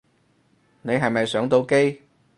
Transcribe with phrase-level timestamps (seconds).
[0.81, 2.01] 你係咪上到機